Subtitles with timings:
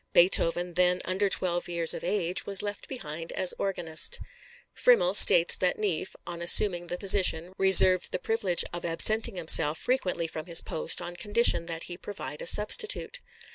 [0.13, 4.19] Beethoven, then under twelve years of age, was left behind as organist.
[4.73, 10.25] Frimmel states that Neefe, on assuming the position, reserved the privilege of absenting himself frequently
[10.25, 13.19] from his post, on condition that he provide a substitute.